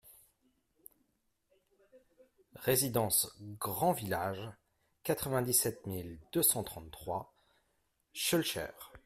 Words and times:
Résidence 2.55 3.31
Grand 3.59 3.91
Village, 3.91 4.41
quatre-vingt-dix-sept 5.03 5.85
mille 5.85 6.19
deux 6.33 6.41
cent 6.41 6.63
trente-trois 6.63 7.31
Schœlcher 8.13 8.69